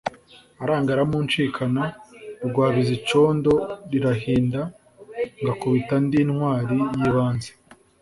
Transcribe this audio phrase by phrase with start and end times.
[0.63, 1.83] aranga aramunshikana;
[2.47, 3.53] Rwabiza icondo
[3.89, 4.61] lirahinda,
[5.41, 7.51] ngakubita ndi intwali y'ibanze.